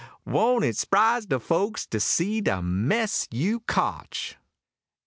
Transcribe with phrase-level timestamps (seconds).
[0.25, 4.35] won't it s'prise de folks to see de mess you cotch!